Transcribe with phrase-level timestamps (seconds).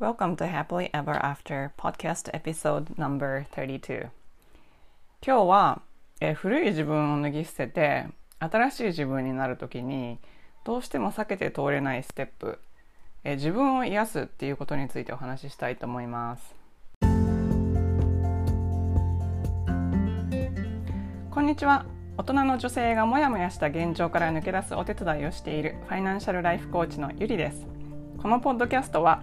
[0.00, 4.08] Welcome to Happily Ever After Podcast Episode No.32
[5.20, 5.82] 今日は
[6.18, 8.06] え古い自分を脱ぎ捨てて
[8.38, 10.18] 新しい自分になる時に
[10.64, 12.58] どうしても避けて通れないステップ。
[13.22, 16.54] え自分を癒すっていうことについてお話ししたいと思います。
[21.30, 21.84] こんにちは。
[22.16, 27.66] 大人の女性がモヤモヤした現状から抜け出すお手伝いをしているファイナンシャルライフコーチのゆりです。
[28.22, 29.22] このポッドキャストは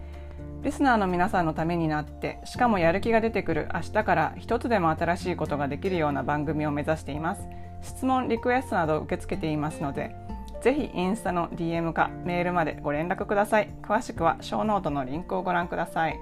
[0.63, 7.47] リスナーの皆さんのためになってしかもやる気が出てくる明日から一つでも新しいことができるような番組を目指しています。
[7.81, 10.15] 質問リクエストなど受け付けていますので
[10.61, 13.69] ぜひインスタの DM かメールまでご連絡ください。
[13.81, 16.19] 詳しくはショーノートのリンクをご覧ください。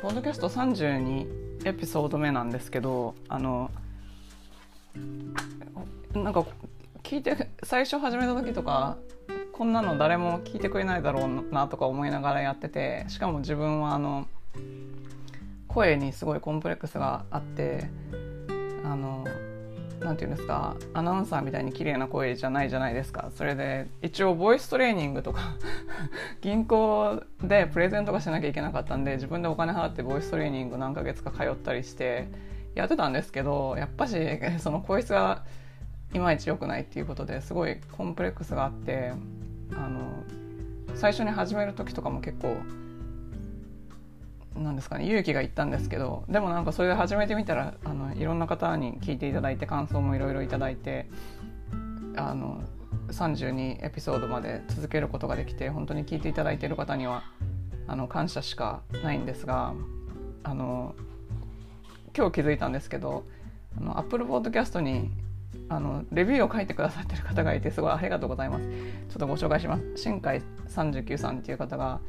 [0.00, 1.26] ポッドキャスト32
[1.64, 3.68] エピソード目なんですけどあの
[6.14, 6.44] なんか
[7.02, 8.96] 聞いて最初始めた時とか
[9.52, 14.28] こんなの誰も聞いてくれないだろうなとか思いながらやっててしかも自分はあの
[15.66, 17.90] 声にすごいコンプレックスがあって
[18.84, 19.26] あの
[20.00, 23.30] なんていうんですかアナウンサーみたいに綺麗な声じゃないじゃないですか。
[23.34, 25.56] それで一応ボイストレーニングとか
[26.40, 32.28] 銀行でプレゼントがしなきゃいけなかったんで自分でお金払ってボイストレーニング何ヶ月か通ったりして
[32.74, 34.16] やってたんですけどやっぱし
[34.58, 35.44] その声質が
[36.14, 39.12] いまいち良くないっていうことですごいコンプレックスがあって
[39.72, 40.00] あの
[40.94, 42.56] 最初に始める時とかも結構
[44.58, 51.08] なんですかね勇気がいったんですけどでもなんかそれで始めてみたらあのいろんな方に聞いていただいて感想もいろいろいただいて
[52.16, 52.62] あの
[53.08, 57.22] 32エピソードまで続けることができて本当に聞いていただいている方には
[57.86, 59.74] あの感謝しかないんですが
[60.42, 60.94] あの
[62.16, 63.24] 今日気づいたんですけど
[63.76, 65.10] あの Apple Podcast に
[65.68, 68.64] あのレビューを書いてくださってる方がいてすごいありがとうございます。
[68.66, 69.84] ちょっとご紹介します。
[69.96, 72.00] 新海39さんっていう方が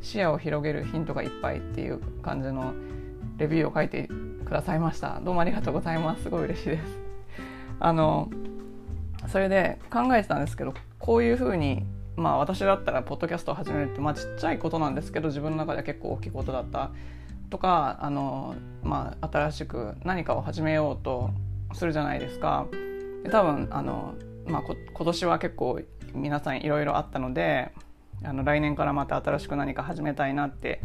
[0.00, 2.74] 視野を広げるヒントがいっぱいっていう感じの
[3.36, 4.08] レビューを書いて
[4.44, 5.20] くださいました。
[5.20, 6.24] どうもありがとうございます。
[6.24, 6.82] すごい嬉しいです。
[7.80, 8.30] あの
[9.28, 11.84] それで考えてたんですけどこういうふうに
[12.16, 16.90] まあ私だったらポッドキャストを始めるってまあちっちゃいことなんですけど自分の中では結構大きいことだった
[17.50, 21.30] とかあの、まあ、新しく何かを始めようと
[21.72, 22.66] するじゃないですか。
[23.22, 24.14] で多分あの、
[24.46, 25.80] まあ、今年は結構
[26.14, 27.72] 皆さんいろいろあったので
[28.24, 30.82] あの来年からまた新しく何か始めたいなって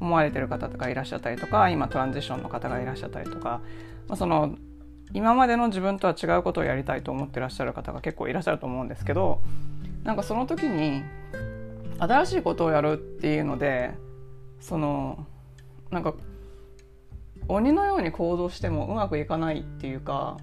[0.00, 3.60] 思われてる方とかいらっしゃったりとか今トランジションの方がいらっしゃったりとか、
[4.08, 4.56] まあ、その
[5.14, 9.40] 今までの自分とは違うことをやりたいと思ってらっしゃる方が結構いらっしゃると思うんですけど
[10.04, 11.02] なんかその時に
[11.98, 13.94] 新しいことをやるっていうので
[14.60, 15.26] その
[15.90, 16.14] なんか
[17.48, 20.36] 鬼のように行動してもうまくいかないっていうか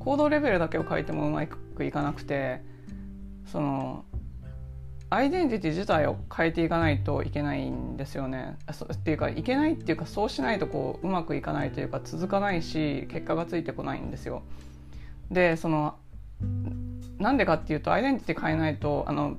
[0.00, 2.62] 行動レベルだけを書いてもうまくいかなくて
[3.46, 4.04] その
[5.10, 8.58] アイデンティティ自体を変えていかないといけないんですよね。
[8.92, 14.42] っていうかいけないっていうかそうしないとこううまくいかないというか続かないし結果がついてこないんですよ。
[15.30, 15.96] でその
[17.18, 19.38] なんでかっていうとアイデンティティ変えないとあの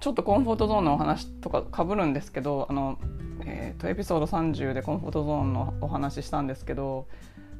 [0.00, 2.98] ちょっとコンフォートゾーンのお話とかかぶるんですけどあの、
[3.44, 7.06] えーと、エピソード30でコンフォートゾーンのお話ししたんですけど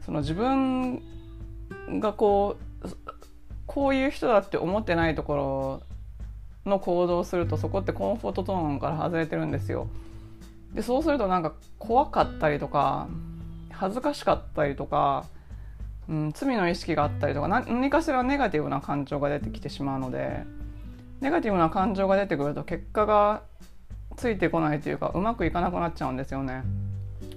[0.04, 1.02] その自分
[2.00, 2.88] がこう
[3.66, 5.87] こういう人だって思ってないところ
[6.68, 9.88] の行動をするとそこってコンフォートゾーンから外れてるんですよ。
[10.74, 13.08] でそうするとなんか怖かったりとか
[13.70, 15.24] 恥ずかしかったりとか、
[16.08, 20.44] うん、罪の意識があったりとか何かしらネガティブな感情が出てきてしまうので
[21.20, 23.42] ネガティブな感情が出てくると結果が
[24.16, 26.64] ついてこないというかうまくいかなくなっちゃうんですよね。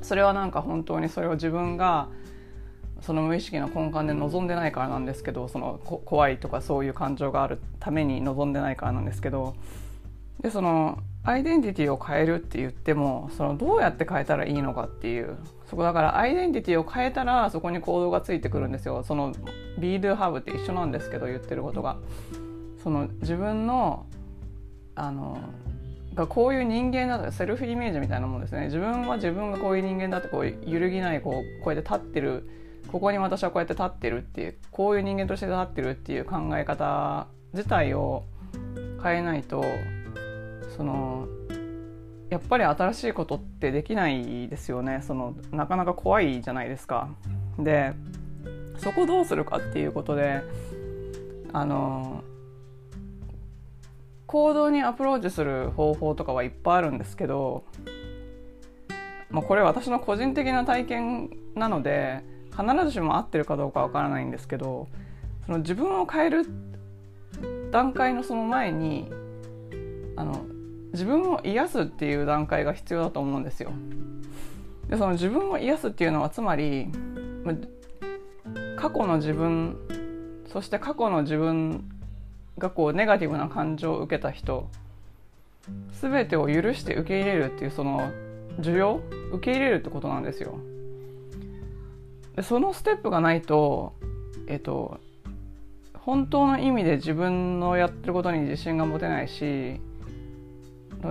[0.01, 2.07] それはなんか本当にそれを自分が
[3.01, 9.55] その無意識の根幹で望んでないからなんですけどその怖いとかそういう感情があるために望んでないからなんですけど
[10.41, 15.37] でそのアイデンティティを変えるって言ってもそのどうやって変えたらいいのかっていう
[15.69, 19.03] そこだからアイデンティティを変えたらそこに行動がついてくるんですよ。
[19.03, 19.31] その
[19.79, 21.97] Be Do Have って一緒なんですけど言ってることが。
[22.83, 24.07] その自分の
[24.95, 25.37] あの
[26.15, 28.65] がこういう人間だとセルフイメージみたいなもんですね。
[28.65, 32.60] 自分は自分がこういう人間だってこう揺るぎないこうこうやって立ってる
[32.91, 38.25] ここに私はこうやって立ってるっていうこういう人間として立ってるっていう考え方自体を
[39.01, 39.63] 変えないと
[40.75, 41.27] その
[42.29, 47.09] やっぱり新しいことってできないですよねそのなかなか怖いじゃないですか。
[47.59, 47.93] で
[48.77, 50.41] そこどうするかっていうことで
[51.53, 52.23] あの
[54.25, 57.65] 行動にアプローチする方法とかはいっぱいあるんですけど、
[59.29, 64.87] まあ、これ私の個人的な体験なので必ずしも合ってるかどうかわからないんですけど
[65.45, 66.45] その自分を変える
[67.71, 69.11] 段階のその前に
[70.15, 70.45] あの
[70.93, 73.71] 自分を癒すっていう段階が必要だと思うんですよ。
[74.89, 76.91] でその自分を癒すっていうのはつまり
[78.75, 79.77] 過去の自分
[80.51, 81.89] そして過去の自分
[82.57, 84.69] がこうネガティブな感情を受けた人
[86.01, 88.11] 全てを許して受け入れるっていうその
[88.59, 89.01] 需要
[89.31, 90.59] 受け入れるってことなんですよ。
[92.41, 93.93] でそのステップがないと
[94.47, 94.99] えっと
[95.93, 99.79] 本当の意味で自分のやってることに自信が持てないし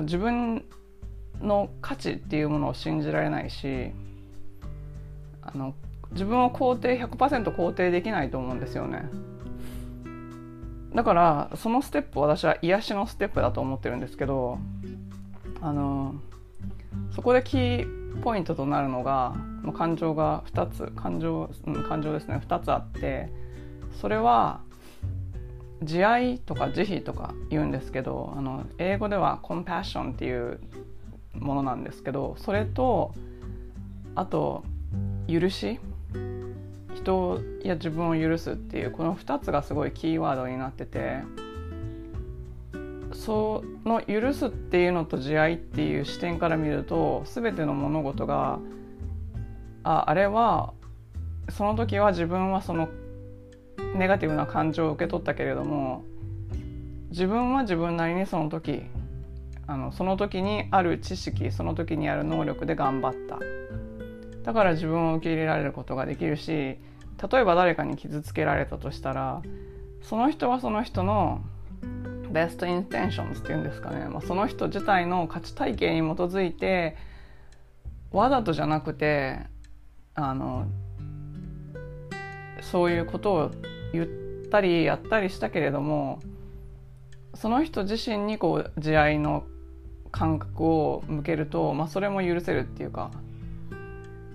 [0.03, 0.65] 自分
[1.41, 3.93] の価値っていうものを信じられないし
[5.43, 5.75] あの
[6.11, 9.09] 自分を肯定100%肯定できないと思うんですよね。
[10.93, 14.59] だからそのステップ私は癒しのステップだと思ってるんですけど
[15.61, 16.17] あの
[17.15, 19.35] そこでキーポイントとなるのが
[19.77, 22.43] 感情が2つ感情、うん、感情ですね。
[22.47, 23.31] 2つあって
[24.01, 24.61] それは
[25.83, 30.61] 慈愛とか慈悲とか言うんですけどあの英語ではコンパッションっていう
[31.35, 33.15] ものなんですけどそれと
[34.15, 34.65] あと
[35.29, 35.81] 許し。
[36.93, 41.21] 人や自分を許すっていうこの2つがすごいキーワードになってて
[43.31, 48.59] その許すっていうのと慈愛っていう視点から見ると全ての物事が
[49.85, 50.73] ああれは
[51.49, 52.89] その時は自分はその
[53.95, 56.03] ネガティブな感情を受け取ったけれども
[57.11, 58.83] 自分は自分なりにその時
[59.69, 63.39] あのその時にある知識その時にある能力で頑張った。
[64.43, 66.79] だから自分を受け入れられることができるし例
[67.35, 69.41] えば誰かに傷つけられたとしたら
[70.03, 71.45] その人はその人の
[72.33, 76.97] ベストインテンションズっていうんですかね、まあ、その人自体の価値体系に基づいて
[78.13, 79.41] わざとじゃなくて
[80.15, 80.67] あの
[82.61, 83.51] そういうことを
[83.93, 84.07] 言っ
[84.51, 86.21] たりやったりしたけれども
[87.35, 89.45] その人自身にこう慈愛の
[90.11, 93.11] 感覚を向けると、まあ、それも許せるっていうか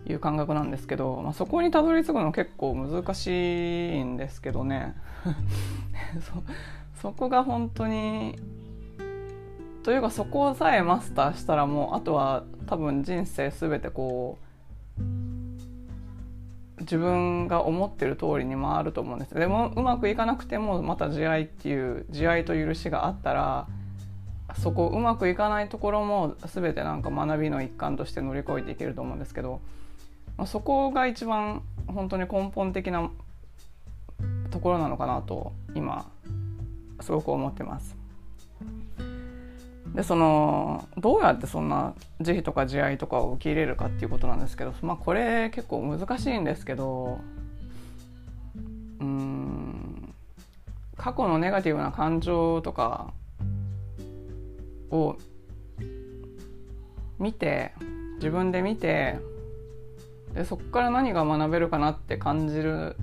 [0.08, 4.96] いう感覚なんですけど、まあ、そこにたどり着くの結構難しいんですけどね。
[6.22, 6.44] そ
[7.02, 8.38] そこが本当に
[9.84, 14.38] というかそこさえマスターしたらもうあとは多分人生全てこ
[15.00, 15.02] う
[16.82, 19.34] 自分が思ってる通りに回ると思うんです。
[19.34, 23.68] でもうまくいかなくてもまた慈愛っていう慈愛と許しがあったら
[24.58, 29.62] そこうまくいかないところも全てなんか学びの一環として乗り越えていけると思うんですけど
[30.38, 33.10] まあ、そこが一番本当に根本的な
[34.52, 36.10] ところなのかなと今
[37.02, 37.96] すごく思ってます。
[39.94, 47.22] でそのどうやってそんな慈悲とか慈愛とかを受け入れるかっていうことなんですけど、まあ、これ結構難しいんですけど
[49.00, 50.14] うん
[50.98, 53.14] 過去のネガティブな感情とか
[54.92, 55.16] を
[57.18, 57.72] 見て
[58.16, 59.18] 自分で見て
[60.36, 62.98] でそこから何が学べるかなって感じる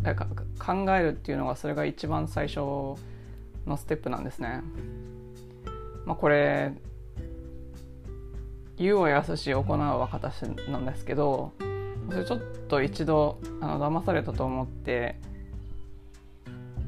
[0.58, 2.98] 考えるっていうのがそれが一番最初の
[3.76, 4.62] ステップなんですね。
[6.04, 6.72] まあ、これ
[8.76, 11.52] 言うは優し行うは形なんですけど
[12.10, 15.16] それちょっと一度あの騙されたと思って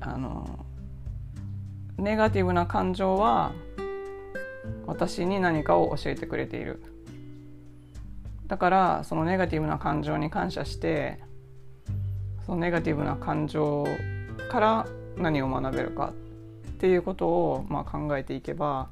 [0.00, 0.66] あの
[1.96, 3.52] ネガティブな感情は
[4.86, 6.82] 私に何かを教えてくれている
[8.46, 11.18] だからそのネガティブな感情に感謝して
[12.44, 13.86] そのネガティブな感情
[14.50, 14.86] から
[15.16, 16.12] 何を学べるか
[16.68, 18.88] っていうことをまあ考えていけば、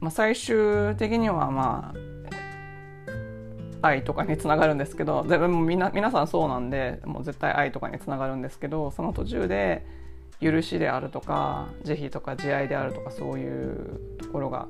[0.00, 2.10] まあ、最終的にはまあ
[3.82, 9.86] 愛とかにつながるんですけどでもみな皆さんそうなんでもう絶対愛とかにつながるんですけどその途中で
[10.40, 14.66] 許しであるとか慈悲とか慈愛であるとかそういうところが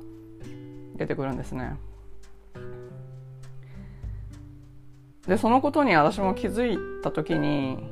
[0.95, 1.75] 出てくるんですね。
[5.27, 7.89] でそのことに私も気づいた時に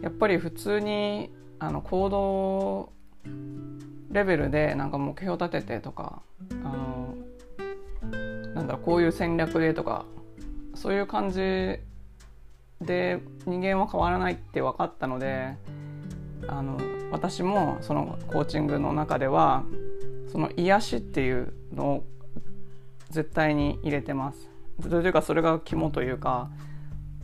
[0.00, 2.92] やっぱり普通にあの行動
[4.10, 6.22] レベルでなんか目標立ててとか
[6.64, 7.14] あの
[8.54, 10.04] なんだろうこういう戦略でとか
[10.74, 11.80] そういう感じ
[12.80, 15.56] で人間は変わらないって分かったので
[16.46, 16.78] あの
[17.10, 19.64] 私もそのコーチングの中では
[20.30, 22.04] その癒しっていうのを
[23.10, 24.47] 絶対に入れてます。
[24.82, 26.50] というかそれが肝というか、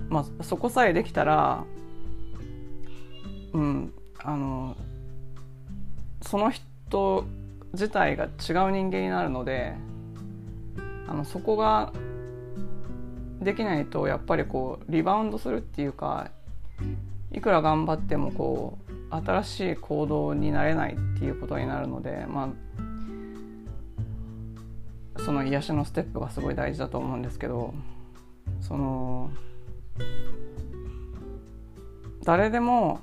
[0.09, 1.65] まあ、そこさえできたら
[3.53, 3.93] うん
[4.23, 4.77] あの
[6.23, 7.25] その人
[7.73, 8.31] 自体が違う
[8.73, 9.75] 人間になるので
[11.07, 11.93] あのそこが
[13.41, 16.31] できないとやっぱりこうリバウンドするっていうか
[17.33, 22.49] いくら頑張ってもこう新しい行動になれないっていうことになるのでまあ
[25.25, 27.73] その癒しのステップがすごい大事だと思うんですけど
[28.61, 29.31] その
[32.25, 33.01] 誰でも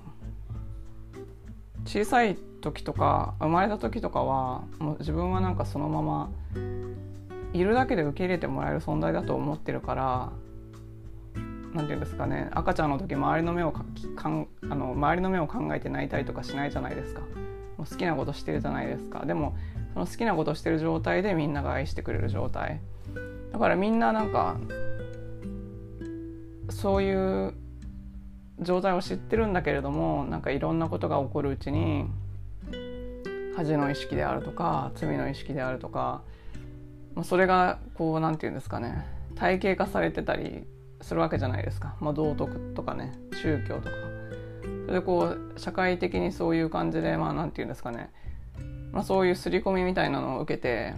[1.85, 6.29] 小さい時とか生まれた時とかはもう自分はなんかそのまま
[7.53, 10.31] いるだけで受け入れてもらえる存在だと思ってるから
[11.73, 13.83] 何て言うんですかね赤ちゃんの時周りの目をか
[14.15, 17.21] かんあの周りの目を考えて泣いたりとかしないじゃないですか。
[17.77, 19.25] もう好きなことしてるじゃないですか。
[19.25, 19.55] でも
[19.93, 22.81] その好きなことしてる状態でみんなが愛してくれる状態。
[23.51, 24.57] だからみんななんか
[26.69, 27.13] そうい
[27.47, 27.53] う
[28.59, 32.05] 状態を知ってるんだけれどもなんかいろんなことが起こるうちに
[33.55, 36.21] 恥の意識であるとか罪の意識であるとか
[37.13, 39.05] まあそれがこう何て言うんですかね
[39.35, 40.63] 体系化されてたり
[41.01, 43.89] するわけじゃないですか、まあ、道徳とかね宗教とか。
[44.85, 48.11] それでこう社会的にそういう感じでまあ何て言うんですかね、
[48.91, 50.93] まあ、そういう刷り込みみたいなのを受けて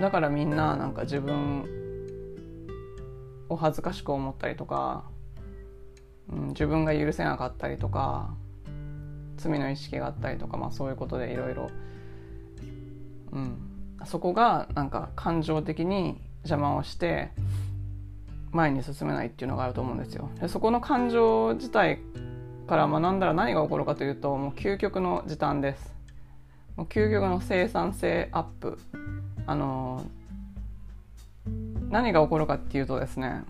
[0.00, 1.64] だからみんななんか自分
[3.48, 5.04] を恥ずかしく思ったりとか、
[6.32, 8.34] うん、自分が許せなかったりとか
[9.36, 11.70] 罪の意識があったりとか、まあ、そういうことでいろいろ
[14.04, 17.30] そこがなんか感情的に邪魔をして
[18.52, 20.30] 前に進めないっていうのがあると思うんですよ。
[20.40, 21.98] でそこの感情自体
[22.68, 25.93] から学んだら何が起こるかというともう究極の時短です。
[26.76, 28.78] もう究極の生産性アップ。
[29.46, 30.04] あの
[31.90, 33.42] 何が起こるかっていうとですね、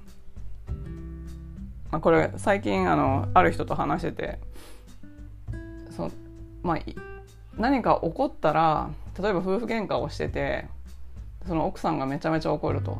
[1.90, 4.38] まあ、これ最近あのある人と話してて
[5.90, 6.10] そ
[6.62, 6.78] まあ、
[7.56, 8.90] 何か起こったら
[9.20, 10.66] 例えば夫婦喧嘩をしてて
[11.46, 12.98] その奥さんがめちゃめちゃ怒ると。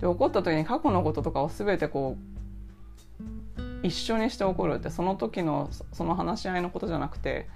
[0.00, 7.48] で怒った時に過去のこととかを全てこう一緒にして怒るってその時のその話し合いのことじゃなくて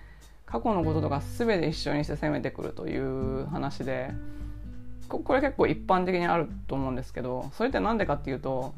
[0.51, 4.11] 過去のこととか全て一緒にして責めてくるという話で
[5.09, 8.75] これ結構一般的にあると思うんですけどそれって何でかっていうと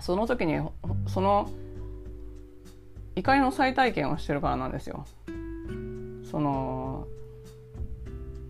[0.00, 0.60] その時に
[1.06, 1.50] その
[3.16, 5.06] 怒りの再体験をしてるからなんですよ。
[6.30, 7.06] その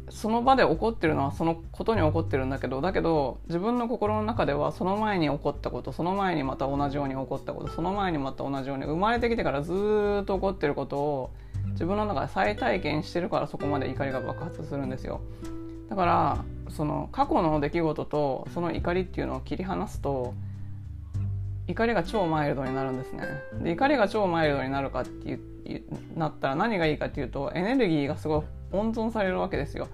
[0.09, 11.31] その場で起こってるのはそのことに起こってるんだけどだけど自分の心の中ではその前に起こったことその前にまた同じように起こったことその前にまた同じように生まれてきてからずっと起こってることを
[11.73, 15.21] 自分の中で再体験してるからそこまで怒りが爆発するんですよ。
[15.89, 20.35] だからその過去の出来事とその怒りっていうのを切り離すと
[21.69, 23.25] 怒りが超マイルドになるんですね。
[23.63, 25.41] で怒りが超マイルドになるかっていう
[26.17, 29.89] なったら何がいいかっていうとエネルギーがすごい温存されるわけですよ。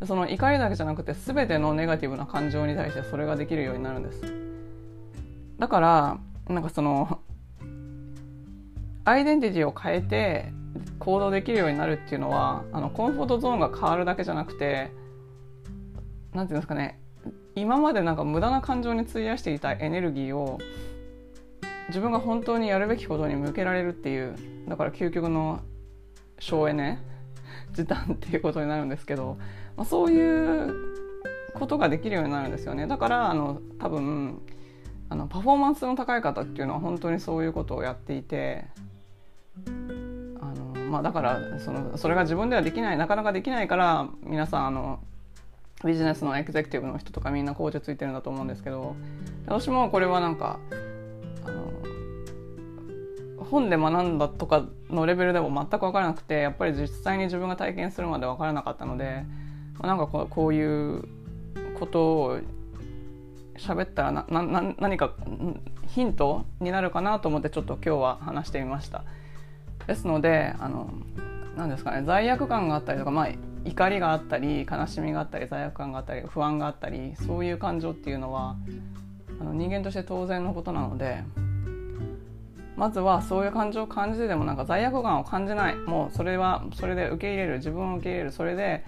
[0.00, 4.22] でその怒りだけじゃなくて全てのネガティブな感情に対してそれができるようになるんです。
[5.58, 7.20] だからなんかその
[9.04, 10.52] アイデンティティを変えて
[10.98, 14.90] 行動できるようになるっていうのはあのコンフォートゾーンが変わるだけじゃなくて
[16.32, 16.98] 何て言うんですかね
[17.54, 20.58] 今までなんか無駄な感情に費やしていたエネルギーを
[21.88, 24.34] 自分が本当にやるべきことに向けられるっていう
[24.68, 25.60] だから究極の
[26.38, 26.98] 省エネ
[27.72, 29.36] 時短っていうことになるんですけど、
[29.76, 30.74] まあ、そういう
[31.54, 32.86] ことができるようになるんですよね。
[32.86, 34.40] だからあの多分
[35.08, 38.64] あのパフォーマンスの高い方っていうのは本当にそういうことをやっていて
[40.40, 45.00] あの、まあ、だからそのそれが自分ではできないなかなかできないから皆さんあの
[45.84, 48.96] ビジネスのエグゼクティブの人とかみんなコーチついてるんだと思うんですけど
[49.46, 50.58] 私もこれはなんか
[51.44, 51.72] あの
[53.44, 59.24] 本で学んだとかのレベルでも全く分からなくてやっぱり実際に自分が体験するまで分からなかったので
[59.82, 61.04] なんかこうこういう
[61.78, 62.38] ことを
[63.58, 65.12] 喋ったらなな何か
[65.88, 69.04] ヒントになるかなと思ってちょっと今日は話してみました。
[69.86, 70.90] ですのであの
[71.56, 73.28] 何ですかね罪悪感があったりとか、まあ、
[73.64, 78.56] 怒りがあったり悲しみがあったり罪悪感があったり不安があったりそういう感情っていうのは
[79.40, 81.22] あの人間として当然のことなので
[82.76, 85.76] まずはそういう感情を感じてでもなんか罪悪感を感じない。
[85.76, 87.54] もうそれはそれで受け入れる。
[87.58, 88.32] 自分を受け入れる。
[88.32, 88.84] それで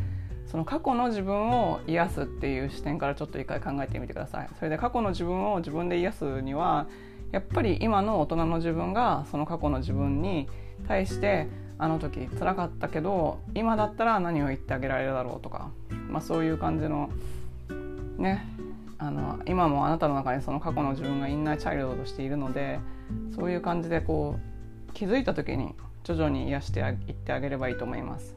[0.47, 4.49] その過去の自分を癒すっていう視点からちょっと一回考えてみてください。
[4.59, 6.89] それで過去の自分を自分で癒すには
[7.31, 10.49] やっぱり今の大人の自分がその過去の自分に
[10.87, 15.71] 対してあの時辛かったけど今だったら何を言ってあげられるだろうとか、
[16.09, 17.11] まあ、そういう感じの
[18.19, 18.47] ね
[18.99, 22.81] あの今もあなたの中にその過去の自分がインナーチャイルドとしているので
[23.35, 24.39] そういう感じでこ
[24.89, 25.75] う気づいた時に
[26.05, 28.37] 徐々に癒していってあげればいいと思います。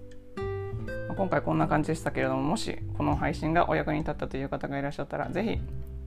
[1.15, 5.59] 今回こんな感じでしたけれどももしこの配信がお役に立ったという方がいらっしゃったら是非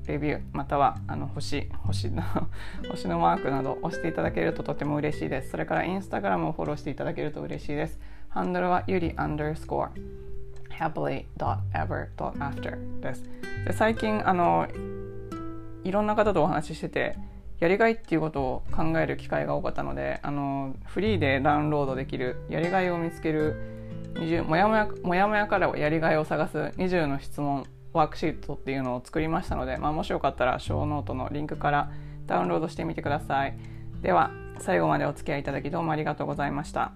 [0.06, 2.22] レビューまたはあの星星の
[2.90, 5.50] 星のマークなど押していただけるととても嬉しいです。
[5.50, 8.00] それからインスタグラムをフォローしていただけると嬉しいです。
[8.28, 9.90] ハンドルはゆりアンダースコア
[10.70, 13.24] happily.ever.after です。
[13.66, 14.66] で最近あの
[15.84, 17.16] いろんな方とお話ししてて
[17.60, 23.54] やりがいっていうことを考える機会が多かったのであのフリーでダウンロードできるやりがいを見つける
[24.14, 31.90] 20もやもやもやもやからやりがいを探す20の質問ワークシートっていうのを作りましたので、まあ、もしよかったらショーノートのリンクから
[32.26, 33.56] ダウンロードしてみてください。
[34.00, 36.92] では最後までお付き合いいただきどうもありがとうございました。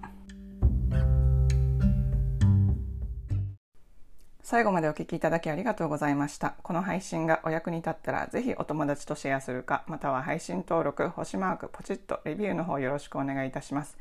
[4.41, 6.55] 最後までお聞きいただきありがとうございました。
[6.63, 13.97] この配信がお役に立ったらぜひお友達とシェアするかまたは配信登録星マークポチッとレビューの方よろしくお願いいたします。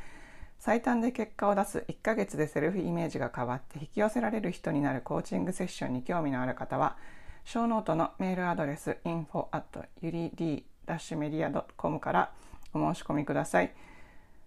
[0.58, 6.96] 最短で結果を出す1ヶ月でセルフイメージが変わって引き寄せられる人になるコーチングセッションに興味のある方は
[7.44, 12.32] ショーノートのメールアドレス info at yurid-media.com から
[12.74, 13.72] お申し込みください。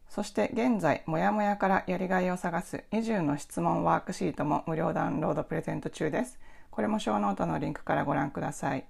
[0.10, 6.39] そして現在もやもやからやりがいを探す20の質問ワークシートも無料ダウンロードプレゼント中です。
[6.72, 8.89] これもショーノートのリンクからご覧ください。